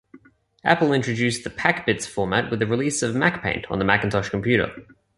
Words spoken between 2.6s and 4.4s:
release of MacPaint on the Macintosh